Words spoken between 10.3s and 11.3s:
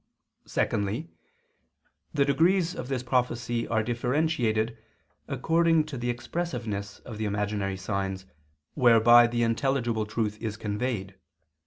is conveyed.